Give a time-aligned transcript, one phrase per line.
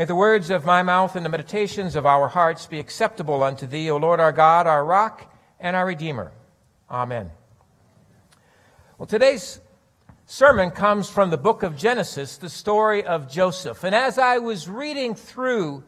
[0.00, 3.66] May the words of my mouth and the meditations of our hearts be acceptable unto
[3.66, 5.30] thee, O Lord our God, our rock
[5.60, 6.32] and our Redeemer.
[6.90, 7.30] Amen.
[8.96, 9.60] Well, today's
[10.24, 13.84] sermon comes from the book of Genesis, the story of Joseph.
[13.84, 15.84] And as I was reading through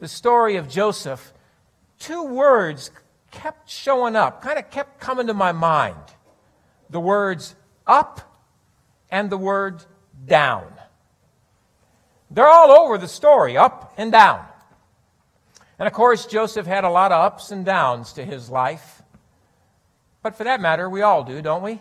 [0.00, 1.32] the story of Joseph,
[2.00, 2.90] two words
[3.30, 6.02] kept showing up, kind of kept coming to my mind
[6.90, 7.54] the words
[7.86, 8.42] up
[9.08, 9.84] and the word
[10.26, 10.71] down.
[12.32, 14.44] They're all over the story, up and down.
[15.78, 19.02] And of course, Joseph had a lot of ups and downs to his life.
[20.22, 21.80] But for that matter, we all do, don't we?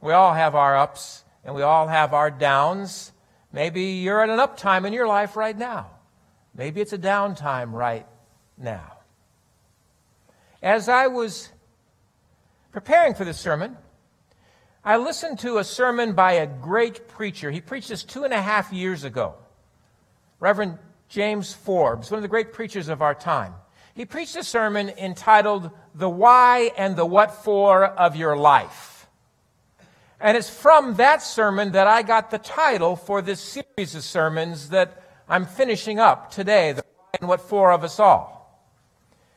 [0.00, 3.12] We all have our ups and we all have our downs.
[3.52, 5.90] Maybe you're at an up time in your life right now.
[6.54, 8.06] Maybe it's a down time right
[8.56, 8.98] now.
[10.62, 11.48] As I was
[12.70, 13.76] preparing for this sermon,
[14.84, 17.50] I listened to a sermon by a great preacher.
[17.50, 19.34] He preached this two and a half years ago.
[20.40, 23.54] Reverend James Forbes, one of the great preachers of our time.
[23.94, 29.06] He preached a sermon entitled The Why and the What For of Your Life.
[30.20, 34.70] And it's from that sermon that I got the title for this series of sermons
[34.70, 38.34] that I'm finishing up today, The Why and What For of Us All.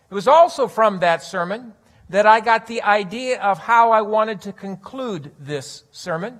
[0.09, 1.73] It was also from that sermon
[2.09, 6.39] that I got the idea of how I wanted to conclude this sermon.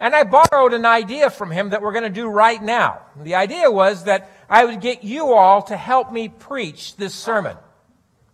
[0.00, 3.02] And I borrowed an idea from him that we're going to do right now.
[3.16, 7.56] The idea was that I would get you all to help me preach this sermon.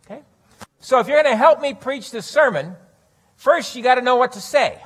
[0.04, 0.22] Okay?
[0.80, 2.74] So if you're going to help me preach this sermon,
[3.36, 4.82] first you got to know what to say.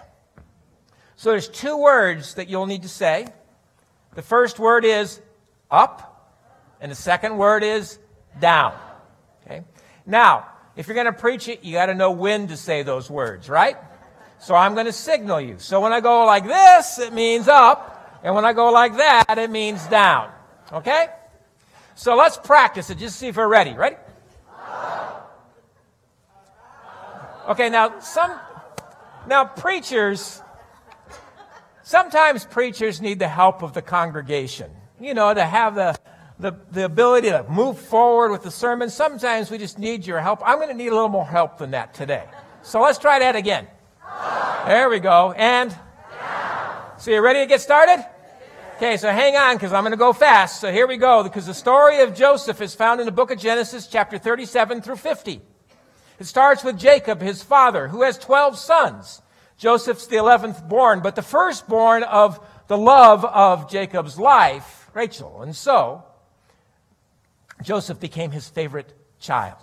[1.17, 3.28] So there's two words that you'll need to say.
[4.14, 5.20] The first word is
[5.70, 6.11] up,
[6.80, 7.98] and the second word is
[8.41, 8.75] down.
[9.45, 9.62] Okay?
[10.06, 13.08] Now, if you're going to preach it, you got to know when to say those
[13.08, 13.77] words, right?
[14.45, 15.56] So I'm going to signal you.
[15.56, 18.20] So when I go like this, it means up.
[18.23, 20.30] And when I go like that, it means down.
[20.70, 21.07] Okay?
[21.95, 22.98] So let's practice it.
[22.98, 23.73] Just see if we're ready.
[23.73, 23.96] Ready?
[27.48, 28.39] Okay, now some,
[29.27, 30.42] now preachers,
[31.83, 34.70] sometimes preachers need the help of the congregation.
[35.01, 35.98] You know, to have the,
[36.39, 38.90] the, the ability to move forward with the sermon.
[38.90, 40.42] Sometimes we just need your help.
[40.45, 42.24] I'm going to need a little more help than that today.
[42.61, 43.69] So let's try that again.
[44.67, 45.33] There we go.
[45.33, 45.77] And?
[46.98, 48.05] So you ready to get started?
[48.77, 50.61] Okay, so hang on because I'm going to go fast.
[50.61, 53.39] So here we go because the story of Joseph is found in the book of
[53.39, 55.41] Genesis, chapter 37 through 50.
[56.19, 59.23] It starts with Jacob, his father, who has 12 sons.
[59.57, 65.42] Joseph's the 11th born, but the firstborn of the love of Jacob's life, Rachel.
[65.42, 66.05] And so,
[67.63, 69.58] Joseph became his favorite child.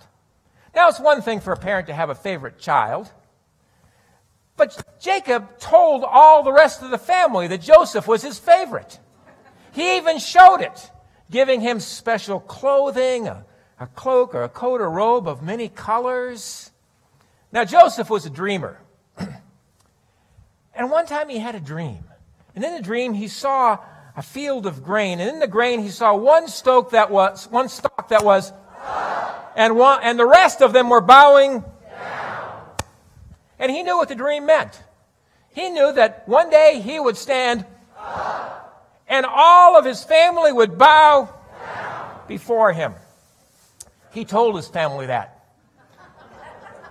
[0.73, 3.11] Now, it's one thing for a parent to have a favorite child.
[4.61, 8.99] But Jacob told all the rest of the family that Joseph was his favorite.
[9.71, 10.91] He even showed it,
[11.31, 13.43] giving him special clothing, a,
[13.79, 16.69] a cloak or a coat or robe of many colors.
[17.51, 18.79] Now, Joseph was a dreamer.
[20.75, 22.03] and one time he had a dream.
[22.53, 23.79] And in the dream, he saw
[24.15, 25.19] a field of grain.
[25.19, 28.53] And in the grain, he saw one stalk that was, one stalk that was,
[29.55, 31.63] and, one, and the rest of them were bowing
[33.61, 34.83] and he knew what the dream meant.
[35.53, 37.65] He knew that one day he would stand
[39.07, 41.29] and all of his family would bow
[42.27, 42.95] before him.
[44.13, 45.45] He told his family that.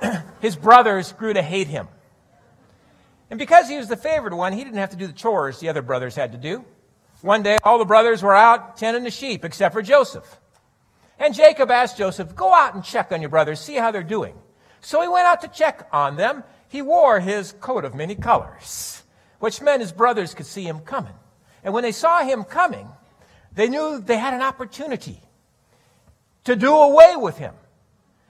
[0.41, 1.88] his brothers grew to hate him.
[3.30, 5.69] And because he was the favored one, he didn't have to do the chores the
[5.69, 6.64] other brothers had to do.
[7.22, 10.38] One day, all the brothers were out tending the sheep except for Joseph.
[11.19, 14.34] And Jacob asked Joseph, Go out and check on your brothers, see how they're doing.
[14.80, 19.03] So he went out to check on them, he wore his coat of many colors,
[19.41, 21.12] which meant his brothers could see him coming.
[21.64, 22.88] And when they saw him coming,
[23.53, 25.20] they knew they had an opportunity
[26.44, 27.54] to do away with him.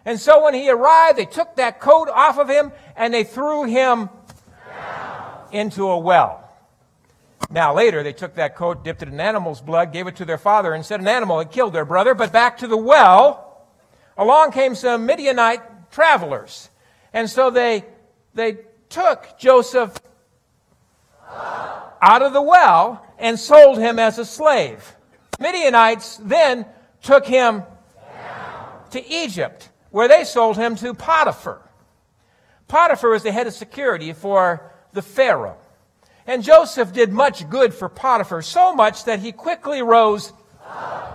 [0.06, 3.65] And so when he arrived, they took that coat off of him and they threw
[3.65, 4.09] him
[5.53, 6.50] into a well.
[7.50, 10.38] Now, later, they took that coat, dipped it in animal's blood, gave it to their
[10.38, 12.15] father, and said an animal had killed their brother.
[12.15, 13.67] But back to the well,
[14.17, 16.70] along came some Midianite travelers.
[17.12, 17.85] And so they
[18.35, 19.94] they took Joseph
[21.29, 24.97] out of the well and sold him as a slave.
[25.38, 26.67] Midianites then
[27.03, 27.62] took him
[28.91, 31.61] to Egypt, where they sold him to Potiphar.
[32.69, 35.56] Potiphar was the head of security for the Pharaoh.
[36.27, 40.32] And Joseph did much good for Potiphar, so much that he quickly rose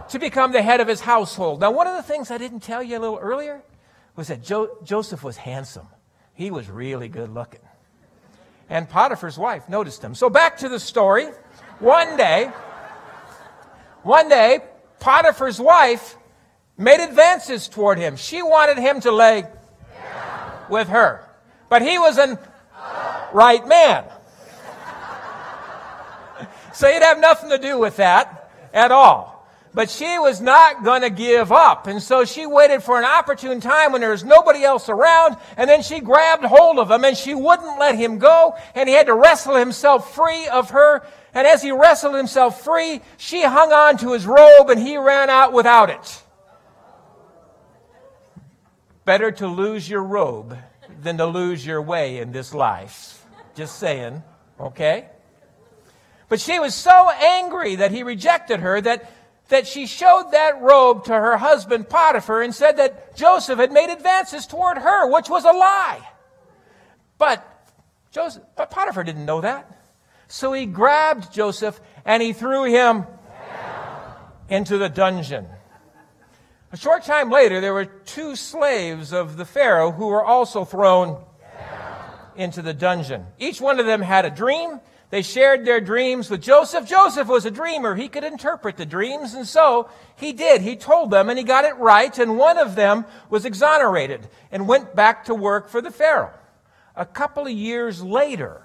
[0.09, 1.62] to become the head of his household.
[1.62, 3.62] Now, one of the things I didn't tell you a little earlier
[4.15, 5.88] was that jo- Joseph was handsome.
[6.35, 7.61] He was really good looking.
[8.69, 10.15] And Potiphar's wife noticed him.
[10.15, 11.27] So back to the story.
[11.79, 12.51] One day,
[14.03, 14.59] one day,
[14.99, 16.15] Potiphar's wife
[16.77, 18.15] made advances toward him.
[18.15, 19.45] She wanted him to lay
[20.69, 21.27] with her.
[21.69, 22.38] But he was an
[23.33, 24.05] right man.
[26.73, 29.34] so he'd have nothing to do with that at all.
[29.75, 31.88] But she was not going to give up.
[31.88, 35.36] And so she waited for an opportune time when there was nobody else around.
[35.57, 38.56] And then she grabbed hold of him and she wouldn't let him go.
[38.74, 41.06] And he had to wrestle himself free of her.
[41.33, 45.30] And as he wrestled himself free, she hung on to his robe and he ran
[45.30, 46.24] out without it.
[49.04, 50.57] Better to lose your robe
[51.04, 53.25] than to lose your way in this life.
[53.56, 54.24] Just saying,
[54.57, 55.10] okay?
[56.30, 59.12] But she was so angry that he rejected her that
[59.50, 63.92] that she showed that robe to her husband Potiphar and said that Joseph had made
[63.92, 66.01] advances toward her, which was a lie.
[67.18, 67.45] But
[68.12, 69.71] Joseph, but Potiphar didn't know that.
[70.27, 73.06] So he grabbed Joseph and he threw him
[74.50, 75.48] into the dungeon.
[76.71, 81.24] A short time later, there were two slaves of the Pharaoh who were also thrown
[82.36, 83.25] into the dungeon.
[83.39, 86.87] Each one of them had a dream they shared their dreams with Joseph.
[86.87, 87.95] Joseph was a dreamer.
[87.95, 90.61] He could interpret the dreams, and so he did.
[90.61, 94.67] He told them, and he got it right, and one of them was exonerated and
[94.67, 96.33] went back to work for the Pharaoh.
[96.95, 98.61] A couple of years later,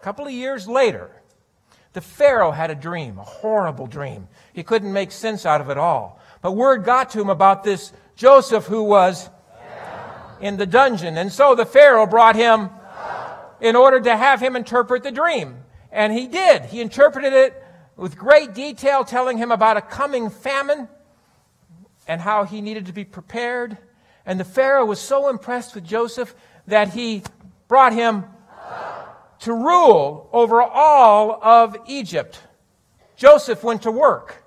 [0.00, 1.10] a couple of years later,
[1.92, 4.28] the Pharaoh had a dream, a horrible dream.
[4.52, 6.20] He couldn't make sense out of it all.
[6.42, 9.28] But word got to him about this Joseph who was
[10.40, 11.16] in the dungeon.
[11.16, 12.70] And so the Pharaoh brought him
[13.60, 15.56] in order to have him interpret the dream.
[15.90, 16.66] And he did.
[16.66, 17.62] He interpreted it
[17.96, 20.88] with great detail, telling him about a coming famine
[22.06, 23.78] and how he needed to be prepared.
[24.24, 26.34] And the Pharaoh was so impressed with Joseph
[26.66, 27.22] that he
[27.68, 28.24] brought him
[29.40, 32.40] to rule over all of Egypt.
[33.16, 34.44] Joseph went to work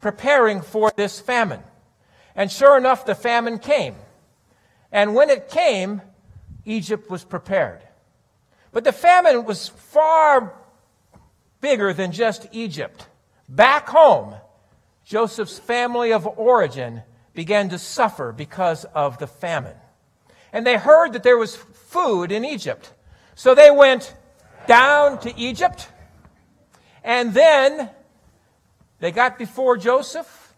[0.00, 1.62] preparing for this famine.
[2.34, 3.94] And sure enough, the famine came.
[4.92, 6.02] And when it came,
[6.64, 7.82] Egypt was prepared.
[8.72, 10.54] But the famine was far
[11.60, 13.06] bigger than just Egypt.
[13.48, 14.34] Back home,
[15.04, 17.02] Joseph's family of origin
[17.34, 19.76] began to suffer because of the famine.
[20.52, 22.92] And they heard that there was food in Egypt.
[23.34, 24.14] So they went
[24.66, 25.88] down to Egypt.
[27.02, 27.90] And then
[28.98, 30.54] they got before Joseph,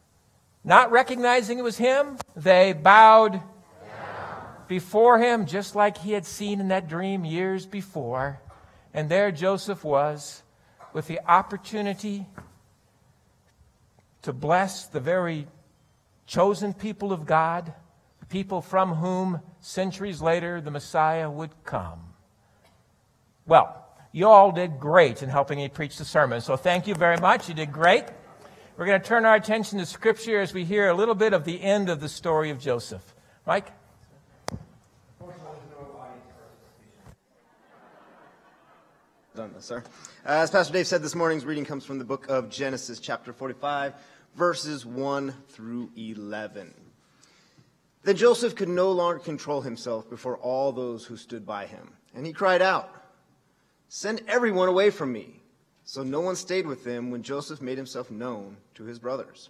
[0.64, 2.16] not recognizing it was him.
[2.36, 3.40] They bowed
[4.68, 8.40] before him, just like he had seen in that dream years before.
[8.94, 10.42] And there Joseph was
[10.92, 12.26] with the opportunity
[14.22, 15.46] to bless the very
[16.26, 17.72] chosen people of God,
[18.28, 22.00] people from whom centuries later the Messiah would come.
[23.46, 27.16] Well, you all did great in helping me preach the sermon, so thank you very
[27.16, 27.48] much.
[27.48, 28.04] You did great.
[28.76, 31.44] We're going to turn our attention to Scripture as we hear a little bit of
[31.44, 33.14] the end of the story of Joseph.
[33.46, 33.70] Mike?
[39.34, 39.82] Done, this, sir.
[40.26, 43.32] Uh, as Pastor Dave said, this morning's reading comes from the book of Genesis, chapter
[43.32, 43.94] 45,
[44.34, 46.74] verses 1 through 11.
[48.02, 52.26] Then Joseph could no longer control himself before all those who stood by him, and
[52.26, 52.90] he cried out,
[53.88, 55.40] Send everyone away from me.
[55.84, 59.48] So no one stayed with them when Joseph made himself known to his brothers.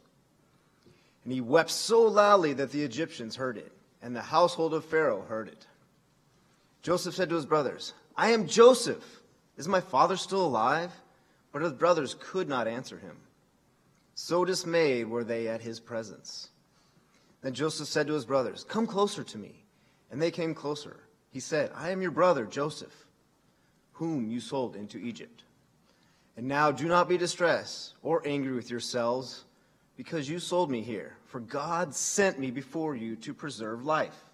[1.24, 5.22] And he wept so loudly that the Egyptians heard it, and the household of Pharaoh
[5.22, 5.66] heard it.
[6.82, 9.21] Joseph said to his brothers, I am Joseph.
[9.56, 10.92] Is my father still alive?
[11.52, 13.16] But his brothers could not answer him.
[14.14, 16.48] So dismayed were they at his presence.
[17.42, 19.64] Then Joseph said to his brothers, Come closer to me.
[20.10, 21.00] And they came closer.
[21.30, 22.94] He said, I am your brother, Joseph,
[23.92, 25.44] whom you sold into Egypt.
[26.36, 29.44] And now do not be distressed or angry with yourselves
[29.96, 31.16] because you sold me here.
[31.26, 34.24] For God sent me before you to preserve life.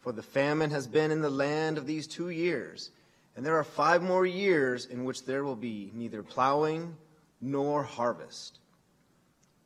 [0.00, 2.90] For the famine has been in the land of these two years
[3.36, 6.96] and there are five more years in which there will be neither plowing
[7.40, 8.58] nor harvest.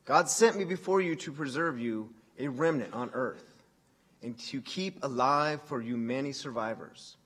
[0.05, 2.09] God sent me before you to preserve you
[2.39, 3.43] a remnant on earth
[4.23, 7.17] and to keep alive for you many survivors.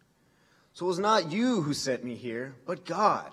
[0.74, 3.32] So it was not you who sent me here, but God.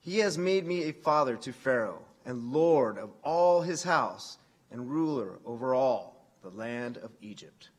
[0.00, 4.38] He has made me a father to Pharaoh and Lord of all his house
[4.70, 7.70] and ruler over all the land of Egypt.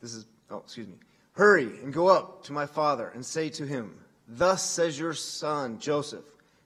[0.00, 0.96] This is, oh, excuse me.
[1.34, 3.98] Hurry and go up to my father and say to him,
[4.28, 6.24] Thus says your son Joseph,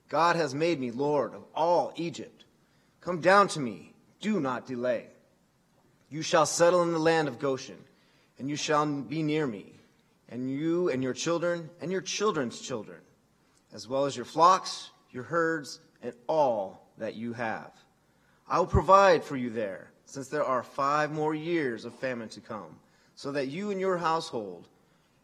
[0.09, 2.45] God has made me Lord of all Egypt.
[3.01, 5.07] Come down to me, do not delay.
[6.09, 7.77] You shall settle in the land of Goshen,
[8.37, 9.73] and you shall be near me,
[10.29, 12.99] and you and your children and your children's children,
[13.73, 17.71] as well as your flocks, your herds, and all that you have.
[18.47, 22.41] I will provide for you there, since there are five more years of famine to
[22.41, 22.75] come,
[23.19, 24.65] so that you and your household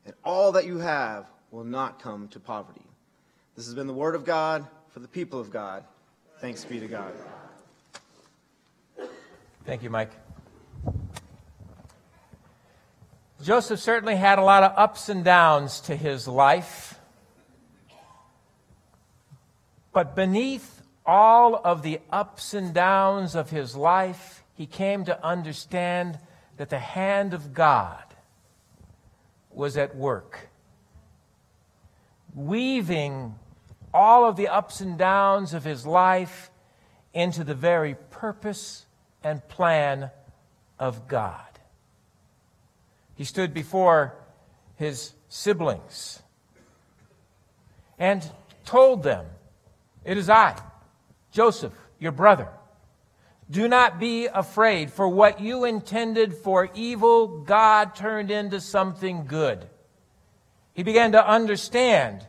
[0.06, 2.86] and all that you have will not come to poverty.
[3.56, 5.86] This has been the word of God for the people of God.
[6.42, 7.14] Thanks be to God.
[9.64, 10.12] Thank you, Mike.
[13.42, 17.00] Joseph certainly had a lot of ups and downs to his life.
[19.94, 26.20] But beneath all of the ups and downs of his life, he came to understand
[26.58, 28.04] that the hand of God
[29.52, 30.50] was at work,
[32.34, 33.36] weaving
[33.94, 36.52] all of the ups and downs of his life
[37.14, 38.86] into the very purpose
[39.24, 40.12] and plan
[40.78, 41.42] of God.
[43.16, 44.14] He stood before
[44.76, 46.22] his siblings
[47.98, 48.30] and
[48.66, 49.26] told them,
[50.04, 50.62] It is I,
[51.32, 52.50] Joseph, your brother.
[53.50, 59.68] Do not be afraid, for what you intended for evil, God turned into something good.
[60.74, 62.26] He began to understand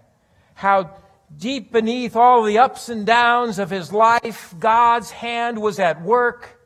[0.55, 0.97] how
[1.37, 6.57] deep beneath all the ups and downs of his life, God's hand was at work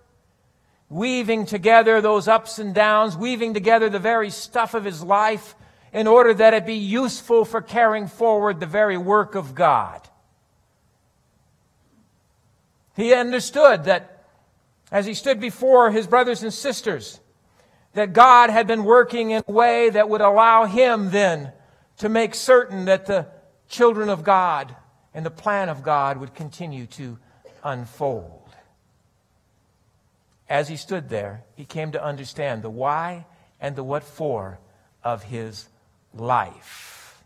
[0.91, 5.55] weaving together those ups and downs, weaving together the very stuff of his life
[5.93, 10.01] in order that it be useful for carrying forward the very work of God.
[12.97, 14.20] He understood that
[14.91, 17.21] as he stood before his brothers and sisters,
[17.95, 21.53] that God had been working in a way that would allow him then
[21.99, 23.27] to make certain that the
[23.69, 24.75] children of God
[25.13, 27.19] and the plan of God would continue to
[27.65, 28.41] unfold
[30.51, 33.25] as he stood there, he came to understand the why
[33.61, 34.59] and the what for
[35.05, 35.69] of his
[36.13, 37.23] life.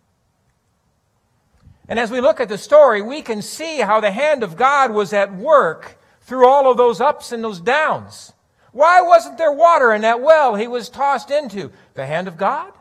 [1.88, 4.92] And as we look at the story, we can see how the hand of God
[4.92, 8.32] was at work through all of those ups and those downs.
[8.72, 11.70] Why wasn't there water in that well he was tossed into?
[11.94, 12.72] The hand of God?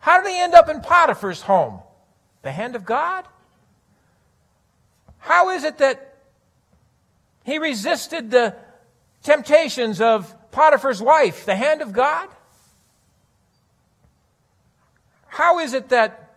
[0.00, 1.80] How did he end up in Potiphar's home?
[2.42, 3.26] The hand of God?
[5.18, 6.14] How is it that
[7.44, 8.54] he resisted the
[9.22, 12.28] temptations of Potiphar's wife, the hand of God?
[15.26, 16.36] How is it that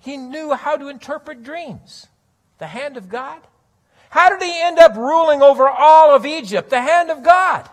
[0.00, 2.08] he knew how to interpret dreams?
[2.58, 3.40] The hand of God?
[4.12, 6.68] How did he end up ruling over all of Egypt?
[6.68, 7.66] The hand of God.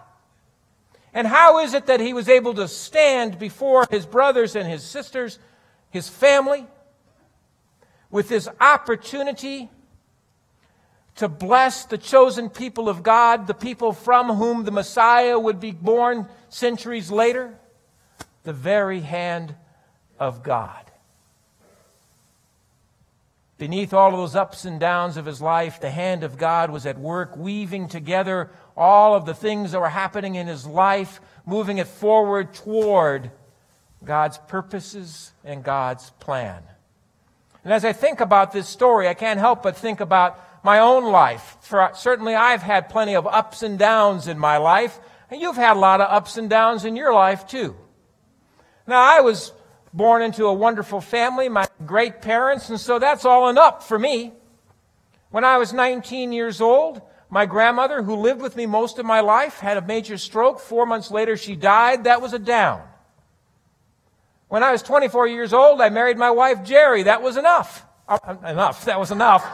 [1.13, 4.81] And how is it that he was able to stand before his brothers and his
[4.81, 5.37] sisters,
[5.89, 6.65] his family,
[8.09, 9.69] with this opportunity
[11.17, 15.71] to bless the chosen people of God, the people from whom the Messiah would be
[15.71, 17.53] born centuries later?
[18.43, 19.55] The very hand
[20.17, 20.88] of God.
[23.59, 26.85] Beneath all of those ups and downs of his life, the hand of God was
[26.85, 31.77] at work, weaving together all of the things that were happening in his life, moving
[31.77, 33.31] it forward toward
[34.03, 36.63] God's purposes and God's plan.
[37.65, 41.03] And as I think about this story, I can't help but think about my own
[41.11, 41.57] life.
[41.59, 44.97] For certainly I've had plenty of ups and downs in my life,
[45.29, 47.75] and you've had a lot of ups and downs in your life too.
[48.87, 49.51] Now, I was
[49.93, 53.97] born into a wonderful family, my great parents, and so that's all an up for
[53.97, 54.33] me.
[55.29, 59.19] When I was 19 years old, my grandmother, who lived with me most of my
[59.19, 60.59] life, had a major stroke.
[60.59, 62.05] Four months later, she died.
[62.05, 62.81] That was a down.
[64.47, 67.03] When I was 24 years old, I married my wife, Jerry.
[67.03, 67.85] That was enough.
[68.07, 68.85] Uh, enough.
[68.85, 69.45] That was enough.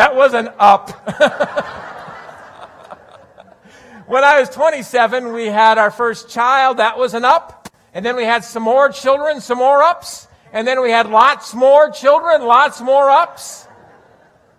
[0.00, 0.88] That was an up.
[4.06, 6.78] when I was 27, we had our first child.
[6.78, 7.68] That was an up.
[7.92, 10.26] And then we had some more children, some more ups.
[10.54, 13.68] And then we had lots more children, lots more ups.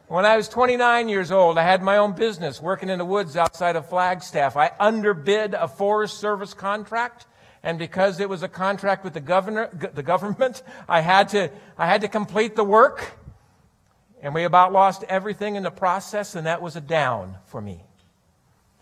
[0.09, 3.35] When I was 29 years old, I had my own business working in the woods
[3.35, 4.55] outside of Flagstaff.
[4.55, 7.25] I underbid a Forest Service contract.
[7.63, 11.87] And because it was a contract with the governor, the government, I had to, I
[11.87, 13.17] had to complete the work.
[14.21, 17.83] And we about lost everything in the process, and that was a down for me.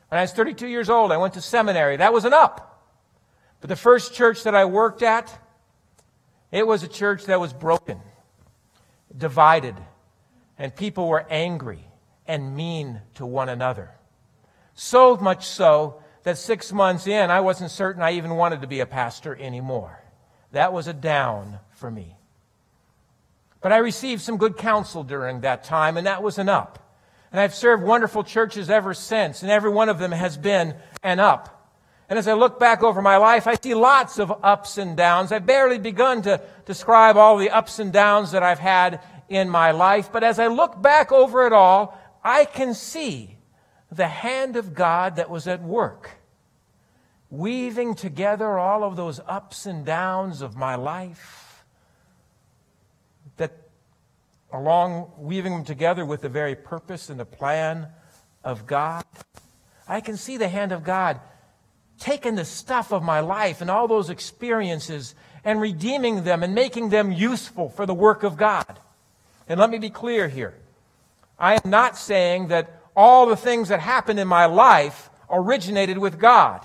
[0.10, 1.98] When I was 32 years old, I went to seminary.
[1.98, 2.84] That was an up.
[3.62, 5.38] But the first church that I worked at,
[6.52, 8.00] it was a church that was broken,
[9.16, 9.76] divided,
[10.58, 11.86] and people were angry
[12.28, 13.92] and mean to one another.
[14.74, 18.82] So much so that six months in, I wasn't certain I even wanted to be
[18.82, 20.04] a pastor anymore.
[20.52, 22.19] That was a down for me.
[23.62, 26.98] But I received some good counsel during that time, and that was an up.
[27.32, 31.20] And I've served wonderful churches ever since, and every one of them has been an
[31.20, 31.56] up.
[32.10, 35.32] And as I look back over my life, I see lots of ups and downs.
[35.32, 39.72] I've barely begun to describe all the ups and downs that I've had in my
[39.72, 40.12] life.
[40.12, 43.38] But as I look back over it all, I can see
[43.92, 46.12] the hand of God that was at work,
[47.30, 51.64] weaving together all of those ups and downs of my life,
[53.38, 53.52] that
[54.52, 57.88] along weaving them together with the very purpose and the plan
[58.44, 59.04] of God.
[59.88, 61.20] I can see the hand of God
[62.00, 66.90] taking the stuff of my life and all those experiences and redeeming them and making
[66.90, 68.80] them useful for the work of God.
[69.48, 70.56] And let me be clear here.
[71.38, 76.20] I am not saying that all the things that happened in my life originated with
[76.20, 76.62] God.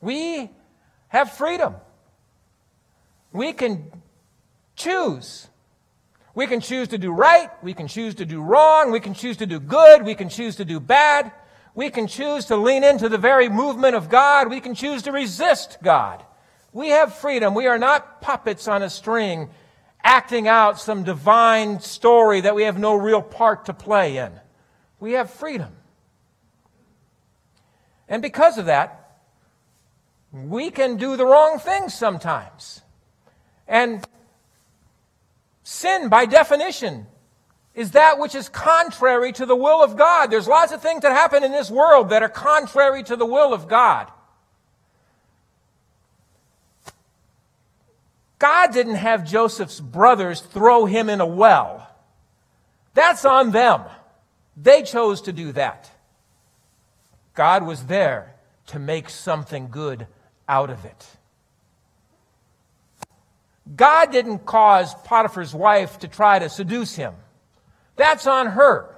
[0.00, 0.50] We
[1.08, 1.74] have freedom.
[3.32, 3.90] We can
[4.76, 5.49] choose.
[6.34, 7.50] We can choose to do right.
[7.62, 8.90] We can choose to do wrong.
[8.90, 10.04] We can choose to do good.
[10.04, 11.32] We can choose to do bad.
[11.74, 14.48] We can choose to lean into the very movement of God.
[14.48, 16.24] We can choose to resist God.
[16.72, 17.54] We have freedom.
[17.54, 19.50] We are not puppets on a string
[20.02, 24.32] acting out some divine story that we have no real part to play in.
[24.98, 25.72] We have freedom.
[28.08, 29.18] And because of that,
[30.32, 32.82] we can do the wrong things sometimes.
[33.68, 34.04] And
[35.62, 37.06] sin, by definition,
[37.74, 40.30] is that which is contrary to the will of God.
[40.30, 43.54] There's lots of things that happen in this world that are contrary to the will
[43.54, 44.10] of God.
[48.38, 51.88] God didn't have Joseph's brothers throw him in a well.
[52.94, 53.82] That's on them.
[54.56, 55.90] They chose to do that.
[57.34, 58.34] God was there
[58.68, 60.06] to make something good
[60.48, 61.06] out of it.
[63.76, 67.14] God didn't cause Potiphar's wife to try to seduce him.
[67.96, 68.94] That's on her.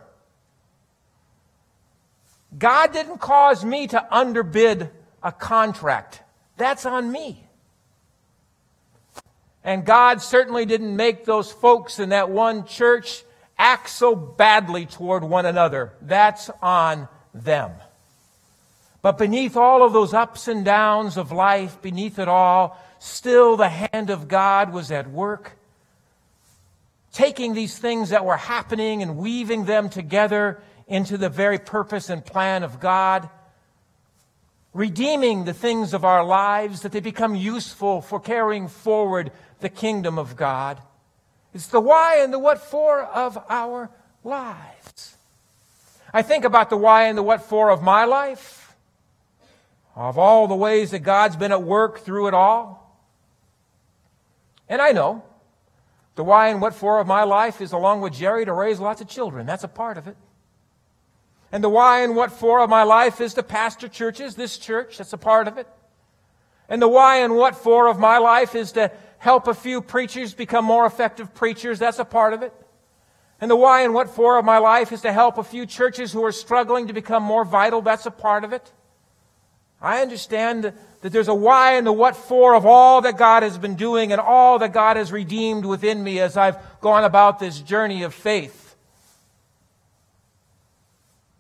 [2.56, 4.90] God didn't cause me to underbid
[5.22, 6.22] a contract.
[6.56, 7.44] That's on me.
[9.64, 13.24] And God certainly didn't make those folks in that one church
[13.58, 15.92] act so badly toward one another.
[16.02, 17.72] That's on them.
[19.02, 23.68] But beneath all of those ups and downs of life, beneath it all, still the
[23.68, 25.58] hand of God was at work
[27.12, 32.24] taking these things that were happening and weaving them together into the very purpose and
[32.24, 33.28] plan of God,
[34.72, 40.18] redeeming the things of our lives that they become useful for carrying forward the kingdom
[40.18, 40.80] of God.
[41.54, 43.90] It's the why and the what for of our
[44.24, 45.16] lives.
[46.14, 48.74] I think about the why and the what for of my life,
[49.94, 52.81] of all the ways that God's been at work through it all.
[54.68, 55.24] And I know
[56.14, 59.00] the why and what for of my life is, along with Jerry, to raise lots
[59.00, 59.46] of children.
[59.46, 60.16] That's a part of it.
[61.50, 64.98] And the why and what for of my life is to pastor churches, this church,
[64.98, 65.66] that's a part of it.
[66.68, 70.32] And the why and what for of my life is to help a few preachers
[70.32, 72.54] become more effective preachers, that's a part of it.
[73.40, 76.12] And the why and what for of my life is to help a few churches
[76.12, 78.72] who are struggling to become more vital, that's a part of it.
[79.82, 83.58] I understand that there's a why and the what for of all that God has
[83.58, 87.58] been doing and all that God has redeemed within me as I've gone about this
[87.58, 88.76] journey of faith.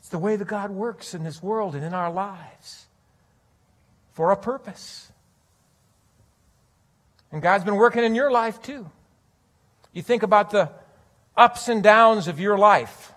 [0.00, 2.86] It's the way that God works in this world and in our lives
[4.10, 5.12] for a purpose.
[7.30, 8.90] And God's been working in your life too.
[9.92, 10.68] You think about the
[11.36, 13.12] ups and downs of your life,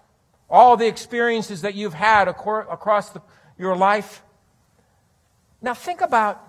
[0.50, 3.22] all the experiences that you've had across the,
[3.58, 4.22] your life.
[5.65, 6.39] Now, think about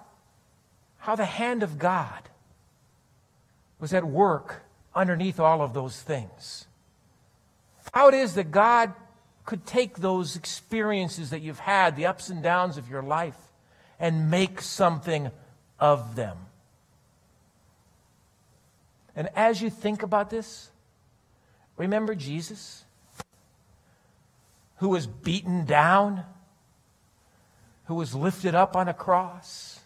[0.99, 2.29] how the hand of God
[3.81, 4.63] was at work
[4.95, 6.67] underneath all of those things.
[7.95, 8.93] How it is that God
[9.47, 13.39] could take those experiences that you've had, the ups and downs of your life,
[13.99, 15.31] and make something
[15.81, 16.37] of them.
[19.15, 20.69] And as you think about this,
[21.79, 22.85] remember Jesus,
[24.77, 26.27] who was beaten down
[27.87, 29.81] who was lifted up on a cross,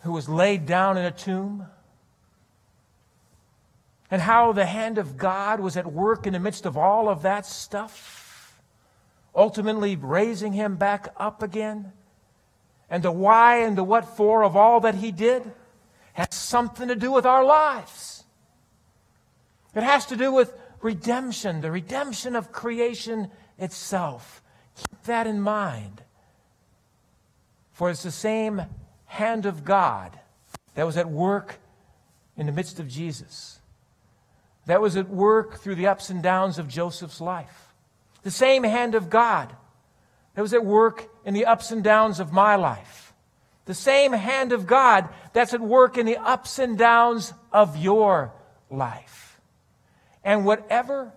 [0.00, 1.66] who was laid down in a tomb,
[4.10, 7.22] and how the hand of God was at work in the midst of all of
[7.22, 8.60] that stuff,
[9.34, 11.92] ultimately raising him back up again.
[12.90, 15.50] And the why and the what for of all that he did
[16.12, 18.24] has something to do with our lives.
[19.74, 24.41] It has to do with redemption, the redemption of creation itself.
[24.76, 26.02] Keep that in mind.
[27.72, 28.62] For it's the same
[29.06, 30.18] hand of God
[30.74, 31.58] that was at work
[32.36, 33.60] in the midst of Jesus,
[34.66, 37.74] that was at work through the ups and downs of Joseph's life.
[38.22, 39.54] The same hand of God
[40.34, 43.12] that was at work in the ups and downs of my life.
[43.64, 48.32] The same hand of God that's at work in the ups and downs of your
[48.70, 49.40] life.
[50.24, 51.12] And whatever,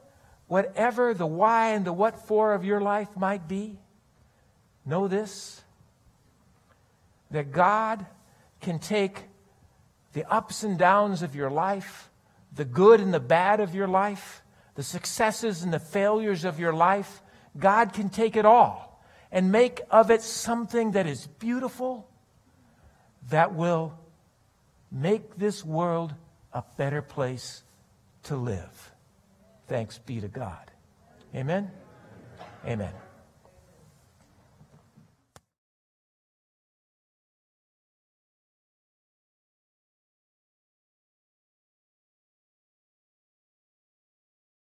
[0.47, 3.79] whatever the why and the what for of your life might be,
[4.85, 5.61] know this
[7.31, 8.05] that God
[8.61, 9.23] can take
[10.13, 12.09] the ups and downs of your life,
[12.53, 14.43] the good and the bad of your life,
[14.75, 17.21] the successes and the failures of your life,
[17.57, 22.07] God can take it all and make of it something that is beautiful,
[23.29, 23.97] that will
[24.91, 26.13] make this world
[26.53, 27.63] a better place
[28.23, 28.94] to live.
[29.67, 30.71] Thanks be to God.
[31.35, 31.71] Amen?
[32.65, 32.93] Amen.